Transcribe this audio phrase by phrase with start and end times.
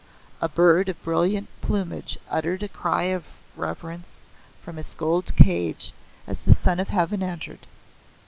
[0.41, 3.23] A bird of brilliant plumage uttered a cry of
[3.55, 4.23] reverence
[4.59, 5.93] from its gold cage
[6.25, 7.67] as the Son of Heaven entered.